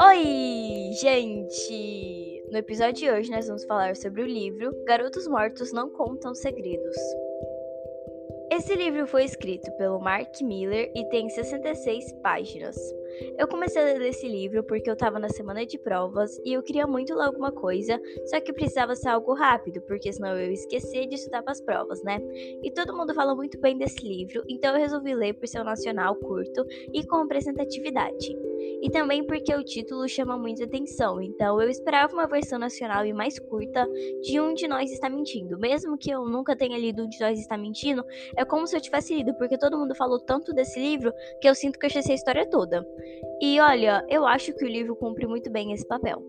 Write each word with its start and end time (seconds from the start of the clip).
Oi, 0.00 0.90
gente! 0.92 2.42
No 2.50 2.56
episódio 2.58 2.94
de 2.94 3.10
hoje 3.10 3.30
nós 3.30 3.46
vamos 3.46 3.64
falar 3.64 3.94
sobre 3.96 4.22
o 4.22 4.26
livro 4.26 4.74
Garotos 4.84 5.28
Mortos 5.28 5.70
Não 5.72 5.90
Contam 5.90 6.34
Segredos. 6.34 6.96
Esse 8.50 8.74
livro 8.74 9.06
foi 9.06 9.24
escrito 9.24 9.70
pelo 9.72 10.00
Mark 10.00 10.40
Miller 10.40 10.90
e 10.94 11.04
tem 11.10 11.28
66 11.28 12.12
páginas. 12.22 12.76
Eu 13.38 13.48
comecei 13.48 13.82
a 13.82 13.98
ler 13.98 14.08
esse 14.08 14.28
livro 14.28 14.62
porque 14.64 14.88
eu 14.88 14.94
estava 14.94 15.18
na 15.18 15.28
semana 15.28 15.64
de 15.64 15.78
provas 15.78 16.38
e 16.44 16.52
eu 16.52 16.62
queria 16.62 16.86
muito 16.86 17.14
ler 17.14 17.24
alguma 17.24 17.52
coisa, 17.52 18.00
só 18.26 18.40
que 18.40 18.52
precisava 18.52 18.94
ser 18.94 19.08
algo 19.08 19.34
rápido, 19.34 19.80
porque 19.82 20.12
senão 20.12 20.30
eu 20.30 20.48
ia 20.48 20.52
esquecer 20.52 21.06
de 21.06 21.14
estudar 21.14 21.42
para 21.42 21.52
as 21.52 21.60
provas, 21.60 22.02
né? 22.02 22.20
E 22.62 22.70
todo 22.70 22.96
mundo 22.96 23.14
fala 23.14 23.34
muito 23.34 23.58
bem 23.60 23.76
desse 23.76 24.06
livro, 24.06 24.42
então 24.48 24.74
eu 24.74 24.80
resolvi 24.80 25.14
ler 25.14 25.34
por 25.34 25.46
ser 25.46 25.60
um 25.60 25.64
nacional 25.64 26.14
curto 26.16 26.64
e 26.92 27.06
com 27.06 27.22
representatividade 27.22 28.51
e 28.82 28.90
também 28.90 29.24
porque 29.24 29.54
o 29.54 29.64
título 29.64 30.08
chama 30.08 30.36
muita 30.36 30.64
atenção, 30.64 31.20
então 31.20 31.60
eu 31.60 31.68
esperava 31.68 32.12
uma 32.12 32.26
versão 32.26 32.58
nacional 32.58 33.04
e 33.06 33.12
mais 33.12 33.38
curta 33.38 33.86
de 34.22 34.40
Um 34.40 34.54
de 34.54 34.66
Nós 34.66 34.90
Está 34.90 35.08
Mentindo. 35.08 35.58
Mesmo 35.58 35.96
que 35.96 36.10
eu 36.10 36.24
nunca 36.26 36.56
tenha 36.56 36.78
lido 36.78 37.04
Um 37.04 37.08
de 37.08 37.20
Nós 37.20 37.38
Está 37.38 37.56
Mentindo, 37.56 38.04
é 38.36 38.44
como 38.44 38.66
se 38.66 38.76
eu 38.76 38.80
tivesse 38.80 39.14
lido, 39.14 39.34
porque 39.34 39.58
todo 39.58 39.78
mundo 39.78 39.94
falou 39.94 40.18
tanto 40.18 40.52
desse 40.52 40.80
livro 40.80 41.12
que 41.40 41.48
eu 41.48 41.54
sinto 41.54 41.78
que 41.78 41.86
eu 41.86 41.88
achei 41.88 42.12
a 42.12 42.14
história 42.14 42.48
toda. 42.48 42.86
E 43.40 43.60
olha, 43.60 44.04
eu 44.08 44.26
acho 44.26 44.52
que 44.54 44.64
o 44.64 44.68
livro 44.68 44.96
cumpre 44.96 45.26
muito 45.26 45.50
bem 45.50 45.72
esse 45.72 45.86
papel. 45.86 46.22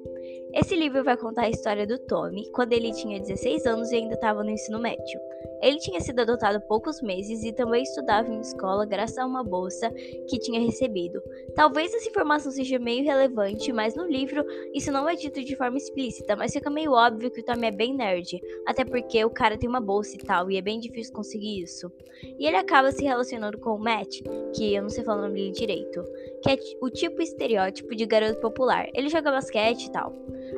Esse 0.53 0.75
livro 0.75 1.03
vai 1.03 1.17
contar 1.17 1.45
a 1.45 1.49
história 1.49 1.87
do 1.87 1.97
Tommy 1.97 2.47
quando 2.51 2.73
ele 2.73 2.91
tinha 2.93 3.19
16 3.19 3.65
anos 3.65 3.91
e 3.91 3.95
ainda 3.95 4.13
estava 4.13 4.43
no 4.43 4.51
ensino 4.51 4.79
médio. 4.79 5.19
Ele 5.63 5.79
tinha 5.79 5.99
sido 5.99 6.19
adotado 6.19 6.57
há 6.57 6.59
poucos 6.59 7.01
meses 7.01 7.43
e 7.43 7.51
também 7.51 7.81
estudava 7.81 8.29
em 8.29 8.39
escola 8.39 8.85
graças 8.85 9.17
a 9.17 9.25
uma 9.25 9.43
bolsa 9.43 9.89
que 10.29 10.37
tinha 10.37 10.59
recebido. 10.59 11.19
Talvez 11.55 11.91
essa 11.93 12.07
informação 12.07 12.51
seja 12.51 12.77
meio 12.77 13.03
relevante, 13.03 13.73
mas 13.73 13.95
no 13.95 14.05
livro 14.05 14.45
isso 14.75 14.91
não 14.91 15.09
é 15.09 15.15
dito 15.15 15.43
de 15.43 15.55
forma 15.55 15.77
explícita, 15.77 16.35
mas 16.35 16.53
fica 16.53 16.69
meio 16.69 16.91
óbvio 16.91 17.31
que 17.31 17.39
o 17.39 17.45
Tommy 17.45 17.67
é 17.67 17.71
bem 17.71 17.95
nerd, 17.95 18.39
até 18.67 18.85
porque 18.85 19.23
o 19.25 19.31
cara 19.31 19.57
tem 19.57 19.67
uma 19.67 19.81
bolsa 19.81 20.15
e 20.15 20.19
tal, 20.19 20.51
e 20.51 20.57
é 20.57 20.61
bem 20.61 20.79
difícil 20.79 21.13
conseguir 21.13 21.63
isso. 21.63 21.91
E 22.37 22.45
ele 22.45 22.57
acaba 22.57 22.91
se 22.91 23.03
relacionando 23.03 23.57
com 23.57 23.71
o 23.71 23.79
Matt, 23.79 24.21
que 24.55 24.75
eu 24.75 24.83
não 24.83 24.89
sei 24.89 25.03
falar 25.03 25.19
o 25.19 25.21
nome 25.23 25.35
dele 25.35 25.51
direito, 25.51 26.05
que 26.43 26.49
é 26.51 26.57
o 26.79 26.89
tipo 26.89 27.21
estereótipo 27.21 27.95
de 27.95 28.05
garoto 28.05 28.39
popular. 28.39 28.87
Ele 28.93 29.09
joga 29.09 29.31
basquete 29.31 29.85
e 29.85 29.91
tal. 29.91 30.13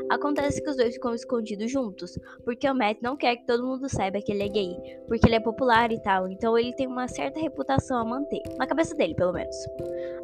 Acontece 0.09 0.61
que 0.61 0.69
os 0.69 0.77
dois 0.77 0.93
ficam 0.93 1.15
escondidos 1.15 1.71
juntos, 1.71 2.17
porque 2.43 2.69
o 2.69 2.75
Matt 2.75 2.97
não 3.01 3.17
quer 3.17 3.37
que 3.37 3.45
todo 3.45 3.65
mundo 3.65 3.89
saiba 3.89 4.21
que 4.21 4.31
ele 4.31 4.43
é 4.43 4.47
gay, 4.47 4.75
porque 5.07 5.27
ele 5.27 5.35
é 5.35 5.39
popular 5.39 5.91
e 5.91 5.99
tal, 5.99 6.27
então 6.27 6.57
ele 6.57 6.73
tem 6.73 6.87
uma 6.87 7.07
certa 7.07 7.39
reputação 7.39 7.97
a 7.97 8.05
manter, 8.05 8.41
na 8.57 8.67
cabeça 8.67 8.93
dele, 8.95 9.15
pelo 9.15 9.33
menos. 9.33 9.55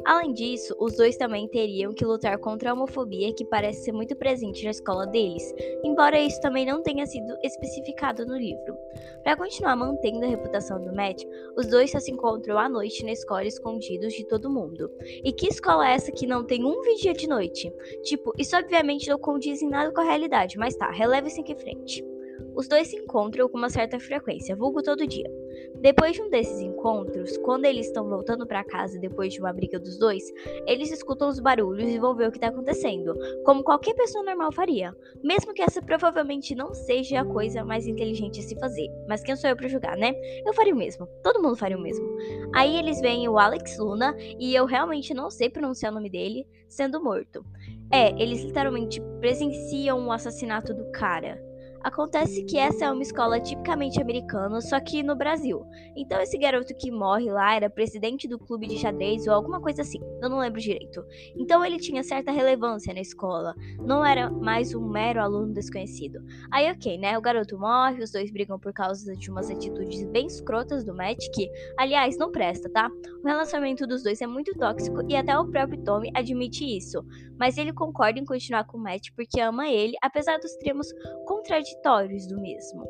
Além 0.04 0.32
disso, 0.32 0.74
os 0.78 0.96
dois 0.96 1.16
também 1.16 1.48
teriam 1.48 1.92
que 1.92 2.04
lutar 2.04 2.38
contra 2.38 2.70
a 2.70 2.74
homofobia 2.74 3.32
que 3.34 3.44
parece 3.44 3.84
ser 3.84 3.92
muito 3.92 4.16
presente 4.16 4.64
na 4.64 4.70
escola 4.70 5.06
deles, 5.06 5.52
embora 5.84 6.20
isso 6.20 6.40
também 6.40 6.66
não 6.66 6.82
tenha 6.82 7.06
sido 7.06 7.36
especificado 7.42 8.24
no 8.26 8.36
livro. 8.36 8.76
Para 9.22 9.36
continuar 9.36 9.76
mantendo 9.76 10.24
a 10.24 10.28
reputação 10.28 10.82
do 10.82 10.94
Matt, 10.94 11.24
os 11.56 11.66
dois 11.66 11.90
só 11.90 12.00
se 12.00 12.10
encontram 12.10 12.58
à 12.58 12.68
noite 12.68 13.04
na 13.04 13.12
escola 13.12 13.44
escondidos 13.44 14.12
de 14.12 14.24
todo 14.24 14.50
mundo. 14.50 14.90
E 15.24 15.32
que 15.32 15.46
escola 15.46 15.88
é 15.88 15.94
essa 15.94 16.10
que 16.10 16.26
não 16.26 16.44
tem 16.44 16.64
um 16.64 16.82
vigia 16.82 17.12
de 17.12 17.28
noite? 17.28 17.72
Tipo, 18.02 18.32
isso 18.36 18.56
obviamente 18.56 19.08
não 19.08 19.18
condiz 19.18 19.62
em 19.62 19.71
nada 19.72 19.92
com 19.92 20.00
a 20.00 20.04
realidade, 20.04 20.58
mas 20.58 20.76
tá, 20.76 20.90
releve-se 20.90 21.40
aqui 21.40 21.54
frente. 21.54 22.11
Os 22.54 22.68
dois 22.68 22.88
se 22.88 22.96
encontram 22.96 23.48
com 23.48 23.56
uma 23.56 23.70
certa 23.70 23.98
frequência, 23.98 24.56
vulgo 24.56 24.82
todo 24.82 25.06
dia. 25.06 25.30
Depois 25.80 26.14
de 26.14 26.22
um 26.22 26.30
desses 26.30 26.60
encontros, 26.60 27.36
quando 27.38 27.64
eles 27.64 27.86
estão 27.86 28.08
voltando 28.08 28.46
para 28.46 28.62
casa 28.62 28.98
depois 28.98 29.32
de 29.32 29.40
uma 29.40 29.52
briga 29.52 29.80
dos 29.80 29.98
dois, 29.98 30.22
eles 30.66 30.92
escutam 30.92 31.28
os 31.28 31.40
barulhos 31.40 31.90
e 31.90 31.98
vão 31.98 32.14
ver 32.14 32.28
o 32.28 32.30
que 32.30 32.36
está 32.36 32.48
acontecendo, 32.48 33.14
como 33.44 33.64
qualquer 33.64 33.94
pessoa 33.94 34.24
normal 34.24 34.52
faria, 34.52 34.94
mesmo 35.22 35.52
que 35.52 35.62
essa 35.62 35.82
provavelmente 35.82 36.54
não 36.54 36.72
seja 36.72 37.20
a 37.20 37.24
coisa 37.24 37.64
mais 37.64 37.86
inteligente 37.86 38.40
a 38.40 38.42
se 38.42 38.58
fazer. 38.60 38.88
Mas 39.08 39.22
quem 39.22 39.34
sou 39.34 39.50
eu 39.50 39.56
para 39.56 39.68
julgar, 39.68 39.96
né? 39.96 40.14
Eu 40.46 40.52
faria 40.54 40.74
o 40.74 40.78
mesmo. 40.78 41.06
Todo 41.22 41.42
mundo 41.42 41.56
faria 41.56 41.76
o 41.76 41.82
mesmo. 41.82 42.06
Aí 42.54 42.76
eles 42.76 43.00
veem 43.00 43.28
o 43.28 43.38
Alex 43.38 43.78
Luna 43.78 44.14
e 44.38 44.54
eu 44.54 44.66
realmente 44.66 45.12
não 45.12 45.30
sei 45.30 45.50
pronunciar 45.50 45.90
o 45.90 45.94
nome 45.94 46.10
dele 46.10 46.46
sendo 46.68 47.02
morto. 47.02 47.44
É, 47.90 48.10
eles 48.22 48.42
literalmente 48.42 49.02
presenciam 49.20 50.06
o 50.06 50.12
assassinato 50.12 50.72
do 50.72 50.90
cara. 50.92 51.51
Acontece 51.84 52.44
que 52.44 52.56
essa 52.58 52.84
é 52.84 52.90
uma 52.92 53.02
escola 53.02 53.40
tipicamente 53.40 54.00
americana, 54.00 54.60
só 54.60 54.78
que 54.78 55.02
no 55.02 55.16
Brasil. 55.16 55.66
Então 55.96 56.20
esse 56.20 56.38
garoto 56.38 56.72
que 56.76 56.92
morre 56.92 57.28
lá 57.28 57.56
era 57.56 57.68
presidente 57.68 58.28
do 58.28 58.38
clube 58.38 58.68
de 58.68 58.78
xadrez 58.78 59.26
ou 59.26 59.34
alguma 59.34 59.60
coisa 59.60 59.82
assim, 59.82 59.98
eu 60.22 60.30
não 60.30 60.38
lembro 60.38 60.60
direito. 60.60 61.04
Então 61.36 61.64
ele 61.64 61.78
tinha 61.78 62.04
certa 62.04 62.30
relevância 62.30 62.94
na 62.94 63.00
escola, 63.00 63.52
não 63.80 64.06
era 64.06 64.30
mais 64.30 64.72
um 64.74 64.88
mero 64.88 65.20
aluno 65.20 65.52
desconhecido. 65.52 66.20
Aí 66.52 66.70
ok, 66.70 66.96
né? 66.98 67.18
O 67.18 67.20
garoto 67.20 67.58
morre, 67.58 68.00
os 68.00 68.12
dois 68.12 68.30
brigam 68.30 68.60
por 68.60 68.72
causa 68.72 69.12
de 69.16 69.28
umas 69.28 69.50
atitudes 69.50 70.04
bem 70.06 70.26
escrotas 70.26 70.84
do 70.84 70.94
Matt, 70.94 71.18
que, 71.34 71.50
aliás, 71.76 72.16
não 72.16 72.30
presta, 72.30 72.70
tá? 72.70 72.88
O 73.24 73.26
relacionamento 73.26 73.88
dos 73.88 74.04
dois 74.04 74.20
é 74.20 74.26
muito 74.26 74.52
tóxico 74.54 75.00
e 75.08 75.16
até 75.16 75.36
o 75.36 75.50
próprio 75.50 75.82
Tommy 75.82 76.12
admite 76.14 76.64
isso. 76.64 77.04
Mas 77.38 77.58
ele 77.58 77.72
concorda 77.72 78.20
em 78.20 78.24
continuar 78.24 78.64
com 78.64 78.78
o 78.78 78.80
Matt 78.80 79.08
porque 79.16 79.40
ama 79.40 79.68
ele, 79.68 79.94
apesar 80.00 80.38
dos 80.38 80.54
termos 80.56 80.86
contraditórios 81.26 81.71
contraditórios 81.72 82.26
do 82.26 82.40
mesmo. 82.40 82.84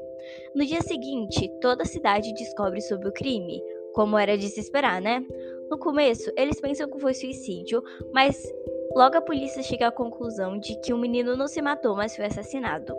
No 0.54 0.64
dia 0.64 0.80
seguinte, 0.82 1.48
toda 1.60 1.82
a 1.82 1.86
cidade 1.86 2.32
descobre 2.34 2.80
sobre 2.80 3.08
o 3.08 3.12
crime, 3.12 3.62
como 3.94 4.18
era 4.18 4.36
de 4.36 4.48
se 4.48 4.60
esperar, 4.60 5.00
né? 5.00 5.24
No 5.70 5.78
começo, 5.78 6.30
eles 6.36 6.60
pensam 6.60 6.90
que 6.90 6.98
foi 6.98 7.14
suicídio, 7.14 7.82
mas 8.12 8.42
Logo, 8.94 9.16
a 9.16 9.22
polícia 9.22 9.62
chega 9.62 9.88
à 9.88 9.92
conclusão 9.92 10.58
de 10.58 10.78
que 10.80 10.92
o 10.92 10.98
menino 10.98 11.34
não 11.34 11.46
se 11.46 11.62
matou, 11.62 11.96
mas 11.96 12.14
foi 12.14 12.26
assassinado. 12.26 12.94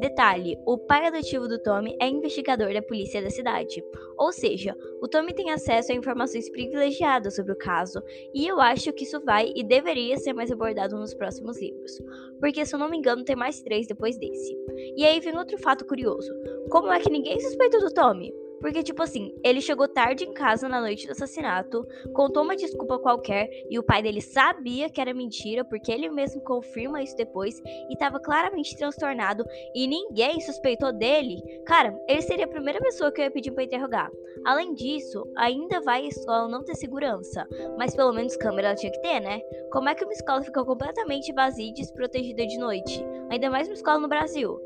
Detalhe: 0.00 0.58
o 0.66 0.78
pai 0.78 1.06
adotivo 1.06 1.46
do 1.46 1.58
Tommy 1.62 1.96
é 2.00 2.08
investigador 2.08 2.72
da 2.72 2.80
polícia 2.80 3.22
da 3.22 3.28
cidade. 3.28 3.84
Ou 4.16 4.32
seja, 4.32 4.74
o 5.02 5.08
Tommy 5.08 5.34
tem 5.34 5.50
acesso 5.50 5.92
a 5.92 5.94
informações 5.94 6.48
privilegiadas 6.50 7.36
sobre 7.36 7.52
o 7.52 7.58
caso, 7.58 8.02
e 8.32 8.46
eu 8.46 8.60
acho 8.60 8.92
que 8.92 9.04
isso 9.04 9.20
vai 9.24 9.52
e 9.54 9.62
deveria 9.62 10.16
ser 10.16 10.32
mais 10.32 10.50
abordado 10.50 10.96
nos 10.96 11.14
próximos 11.14 11.60
livros. 11.60 11.92
Porque, 12.40 12.64
se 12.64 12.74
eu 12.74 12.78
não 12.78 12.88
me 12.88 12.96
engano, 12.96 13.24
tem 13.24 13.36
mais 13.36 13.60
três 13.60 13.86
depois 13.86 14.16
desse. 14.16 14.56
E 14.96 15.04
aí 15.04 15.20
vem 15.20 15.36
outro 15.36 15.58
fato 15.58 15.84
curioso: 15.84 16.32
como 16.70 16.92
é 16.92 17.00
que 17.00 17.10
ninguém 17.10 17.38
suspeitou 17.40 17.80
do 17.80 17.92
Tommy? 17.92 18.43
Porque, 18.64 18.82
tipo 18.82 19.02
assim, 19.02 19.30
ele 19.44 19.60
chegou 19.60 19.86
tarde 19.86 20.24
em 20.24 20.32
casa 20.32 20.66
na 20.70 20.80
noite 20.80 21.06
do 21.06 21.10
assassinato, 21.12 21.86
contou 22.14 22.42
uma 22.42 22.56
desculpa 22.56 22.98
qualquer 22.98 23.46
e 23.68 23.78
o 23.78 23.82
pai 23.82 24.02
dele 24.02 24.22
sabia 24.22 24.88
que 24.88 25.02
era 25.02 25.12
mentira, 25.12 25.62
porque 25.66 25.92
ele 25.92 26.08
mesmo 26.08 26.40
confirma 26.40 27.02
isso 27.02 27.14
depois 27.14 27.60
e 27.62 27.92
estava 27.92 28.18
claramente 28.18 28.74
transtornado 28.74 29.44
e 29.74 29.86
ninguém 29.86 30.40
suspeitou 30.40 30.94
dele. 30.94 31.42
Cara, 31.66 31.94
ele 32.08 32.22
seria 32.22 32.46
a 32.46 32.48
primeira 32.48 32.80
pessoa 32.80 33.12
que 33.12 33.20
eu 33.20 33.26
ia 33.26 33.30
pedir 33.30 33.50
para 33.50 33.64
interrogar. 33.64 34.10
Além 34.46 34.72
disso, 34.72 35.30
ainda 35.36 35.82
vai 35.82 36.06
a 36.06 36.08
escola 36.08 36.48
não 36.48 36.64
ter 36.64 36.74
segurança, 36.74 37.46
mas 37.76 37.94
pelo 37.94 38.14
menos 38.14 38.34
câmera 38.34 38.68
ela 38.68 38.76
tinha 38.76 38.92
que 38.92 39.02
ter, 39.02 39.20
né? 39.20 39.42
Como 39.72 39.90
é 39.90 39.94
que 39.94 40.04
uma 40.04 40.12
escola 40.14 40.42
fica 40.42 40.64
completamente 40.64 41.34
vazia 41.34 41.68
e 41.68 41.74
desprotegida 41.74 42.46
de 42.46 42.56
noite? 42.56 43.04
Ainda 43.28 43.50
mais 43.50 43.68
uma 43.68 43.74
escola 43.74 43.98
no 43.98 44.08
Brasil. 44.08 44.58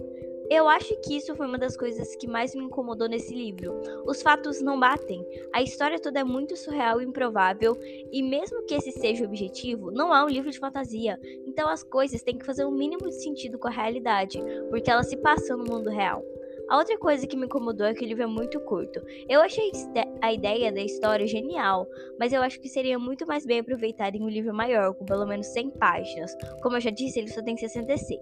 Eu 0.50 0.66
acho 0.66 0.96
que 1.02 1.14
isso 1.14 1.34
foi 1.36 1.46
uma 1.46 1.58
das 1.58 1.76
coisas 1.76 2.16
que 2.16 2.26
mais 2.26 2.54
me 2.54 2.64
incomodou 2.64 3.06
nesse 3.06 3.34
livro. 3.34 3.80
Os 4.06 4.22
fatos 4.22 4.62
não 4.62 4.80
batem, 4.80 5.22
a 5.52 5.62
história 5.62 6.00
toda 6.00 6.20
é 6.20 6.24
muito 6.24 6.56
surreal 6.56 7.00
e 7.00 7.04
improvável, 7.04 7.76
e 8.10 8.22
mesmo 8.22 8.64
que 8.64 8.74
esse 8.74 8.90
seja 8.92 9.24
o 9.24 9.26
objetivo, 9.26 9.90
não 9.90 10.14
é 10.14 10.24
um 10.24 10.28
livro 10.28 10.50
de 10.50 10.58
fantasia. 10.58 11.20
Então 11.46 11.68
as 11.68 11.82
coisas 11.82 12.22
têm 12.22 12.38
que 12.38 12.46
fazer 12.46 12.64
o 12.64 12.68
um 12.68 12.72
mínimo 12.72 13.08
de 13.08 13.22
sentido 13.22 13.58
com 13.58 13.68
a 13.68 13.70
realidade, 13.70 14.42
porque 14.70 14.90
elas 14.90 15.08
se 15.08 15.16
passam 15.18 15.58
no 15.58 15.64
mundo 15.64 15.90
real. 15.90 16.24
A 16.68 16.76
outra 16.76 16.98
coisa 16.98 17.26
que 17.26 17.34
me 17.34 17.46
incomodou 17.46 17.86
é 17.86 17.94
que 17.94 18.04
o 18.04 18.08
livro 18.08 18.24
é 18.24 18.26
muito 18.26 18.60
curto. 18.60 19.00
Eu 19.26 19.40
achei 19.40 19.72
a 20.20 20.32
ideia 20.34 20.70
da 20.70 20.82
história 20.82 21.26
genial, 21.26 21.86
mas 22.20 22.30
eu 22.30 22.42
acho 22.42 22.60
que 22.60 22.68
seria 22.68 22.98
muito 22.98 23.26
mais 23.26 23.46
bem 23.46 23.60
aproveitado 23.60 24.16
em 24.16 24.22
um 24.22 24.28
livro 24.28 24.52
maior, 24.52 24.92
com 24.92 25.06
pelo 25.06 25.26
menos 25.26 25.46
100 25.46 25.70
páginas. 25.70 26.36
Como 26.62 26.76
eu 26.76 26.80
já 26.80 26.90
disse, 26.90 27.18
ele 27.18 27.28
só 27.28 27.42
tem 27.42 27.56
66. 27.56 28.20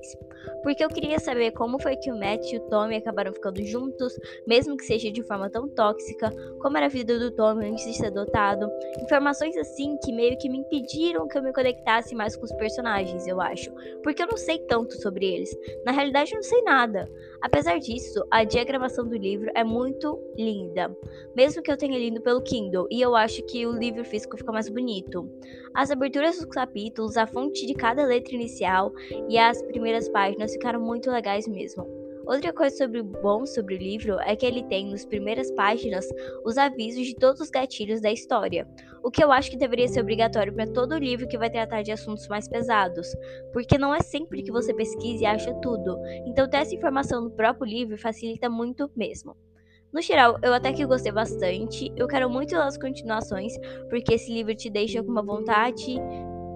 Porque 0.62 0.84
eu 0.84 0.88
queria 0.88 1.18
saber 1.18 1.50
como 1.52 1.82
foi 1.82 1.96
que 1.96 2.12
o 2.12 2.18
Matt 2.18 2.52
e 2.52 2.58
o 2.58 2.60
Tommy 2.68 2.96
acabaram 2.96 3.32
ficando 3.32 3.60
juntos, 3.64 4.16
mesmo 4.46 4.76
que 4.76 4.84
seja 4.84 5.10
de 5.10 5.24
forma 5.24 5.50
tão 5.50 5.68
tóxica, 5.68 6.30
como 6.60 6.76
era 6.76 6.86
a 6.86 6.90
vida 6.90 7.18
do 7.18 7.32
Tommy 7.32 7.66
antes 7.66 7.84
de 7.84 7.94
ser 7.94 8.06
adotado. 8.06 8.70
Informações 9.02 9.56
assim 9.56 9.96
que 10.04 10.12
meio 10.12 10.38
que 10.38 10.48
me 10.48 10.58
impediram 10.58 11.26
que 11.26 11.36
eu 11.36 11.42
me 11.42 11.52
conectasse 11.52 12.14
mais 12.14 12.36
com 12.36 12.44
os 12.44 12.52
personagens, 12.52 13.26
eu 13.26 13.40
acho. 13.40 13.72
Porque 14.04 14.22
eu 14.22 14.28
não 14.28 14.36
sei 14.36 14.60
tanto 14.60 14.94
sobre 15.02 15.26
eles. 15.26 15.50
Na 15.84 15.90
realidade, 15.90 16.30
eu 16.30 16.36
não 16.36 16.44
sei 16.44 16.62
nada. 16.62 17.10
Apesar 17.40 17.78
disso, 17.78 18.24
a 18.30 18.44
diagramação 18.44 19.06
do 19.06 19.16
livro 19.16 19.50
é 19.54 19.62
muito 19.62 20.18
linda, 20.36 20.96
mesmo 21.34 21.62
que 21.62 21.70
eu 21.70 21.76
tenha 21.76 21.98
lido 21.98 22.20
pelo 22.20 22.42
Kindle, 22.42 22.86
e 22.90 23.00
eu 23.00 23.14
acho 23.14 23.42
que 23.44 23.66
o 23.66 23.72
livro 23.72 24.04
físico 24.04 24.36
fica 24.36 24.52
mais 24.52 24.68
bonito. 24.68 25.28
As 25.74 25.90
aberturas 25.90 26.36
dos 26.36 26.46
capítulos, 26.46 27.16
a 27.16 27.26
fonte 27.26 27.66
de 27.66 27.74
cada 27.74 28.04
letra 28.04 28.34
inicial 28.34 28.92
e 29.28 29.38
as 29.38 29.60
primeiras 29.62 30.08
páginas 30.08 30.52
ficaram 30.52 30.80
muito 30.80 31.10
legais 31.10 31.46
mesmo. 31.46 32.05
Outra 32.26 32.52
coisa 32.52 32.76
sobre 32.76 33.02
bom 33.02 33.46
sobre 33.46 33.76
o 33.76 33.78
livro 33.78 34.18
é 34.20 34.34
que 34.34 34.44
ele 34.44 34.64
tem 34.64 34.90
nas 34.90 35.04
primeiras 35.04 35.48
páginas 35.52 36.04
os 36.44 36.58
avisos 36.58 37.06
de 37.06 37.14
todos 37.14 37.40
os 37.40 37.50
gatilhos 37.50 38.00
da 38.00 38.10
história, 38.10 38.66
o 39.04 39.12
que 39.12 39.22
eu 39.22 39.30
acho 39.30 39.48
que 39.48 39.56
deveria 39.56 39.86
ser 39.86 40.00
obrigatório 40.00 40.52
para 40.52 40.66
todo 40.66 40.98
livro 40.98 41.28
que 41.28 41.38
vai 41.38 41.48
tratar 41.48 41.82
de 41.82 41.92
assuntos 41.92 42.26
mais 42.26 42.48
pesados, 42.48 43.14
porque 43.52 43.78
não 43.78 43.94
é 43.94 44.00
sempre 44.00 44.42
que 44.42 44.50
você 44.50 44.74
pesquisa 44.74 45.22
e 45.22 45.26
acha 45.26 45.54
tudo, 45.60 45.96
então 46.26 46.50
ter 46.50 46.56
essa 46.56 46.74
informação 46.74 47.22
no 47.22 47.30
próprio 47.30 47.64
livro 47.64 47.96
facilita 47.96 48.50
muito 48.50 48.90
mesmo. 48.96 49.36
No 49.92 50.02
geral, 50.02 50.36
eu 50.42 50.52
até 50.52 50.72
que 50.72 50.84
gostei 50.84 51.12
bastante. 51.12 51.90
Eu 51.96 52.06
quero 52.06 52.28
muito 52.28 52.54
as 52.56 52.76
continuações, 52.76 53.54
porque 53.88 54.14
esse 54.14 54.30
livro 54.30 54.54
te 54.54 54.68
deixa 54.68 55.02
com 55.02 55.10
uma 55.10 55.22
vontade 55.22 55.96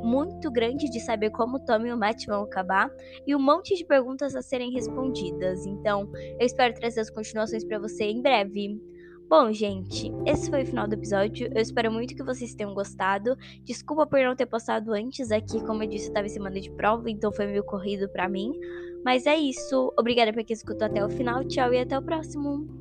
muito 0.02 0.50
grande 0.50 0.91
de 0.91 1.00
saber 1.00 1.31
como 1.31 1.56
o 1.56 1.61
Tom 1.61 1.87
e 1.87 1.93
o 1.93 1.97
Matt 1.97 2.26
vão 2.26 2.43
acabar 2.43 2.91
e 3.26 3.35
um 3.35 3.41
monte 3.41 3.75
de 3.75 3.85
perguntas 3.85 4.35
a 4.35 4.43
serem 4.43 4.73
respondidas. 4.73 5.67
Então, 5.67 6.11
eu 6.38 6.47
espero 6.47 6.75
trazer 6.75 7.00
as 7.00 7.11
continuações 7.11 7.64
para 7.64 7.79
você 7.79 8.05
em 8.05 8.20
breve. 8.23 8.81
Bom, 9.29 9.52
gente, 9.52 10.11
esse 10.26 10.50
foi 10.50 10.64
o 10.64 10.67
final 10.67 10.88
do 10.88 10.94
episódio. 10.94 11.49
Eu 11.55 11.62
espero 11.62 11.93
muito 11.93 12.17
que 12.17 12.23
vocês 12.25 12.52
tenham 12.52 12.75
gostado. 12.75 13.37
Desculpa 13.62 14.05
por 14.05 14.19
não 14.19 14.35
ter 14.35 14.47
postado 14.47 14.93
antes 14.93 15.31
aqui, 15.31 15.64
como 15.64 15.85
eu 15.85 15.88
disse, 15.88 16.08
eu 16.08 16.12
tava 16.12 16.26
em 16.26 16.31
semana 16.31 16.61
de 16.61 16.69
prova, 16.73 17.08
então 17.08 17.32
foi 17.32 17.47
meio 17.47 17.62
corrido 17.62 18.08
para 18.08 18.29
mim. 18.29 18.50
Mas 19.05 19.26
é 19.26 19.37
isso. 19.37 19.93
Obrigada 19.97 20.32
por 20.32 20.43
quem 20.43 20.55
escutou 20.55 20.87
até 20.87 21.05
o 21.05 21.08
final. 21.08 21.44
Tchau 21.44 21.73
e 21.73 21.79
até 21.79 21.97
o 21.97 22.02
próximo. 22.02 22.79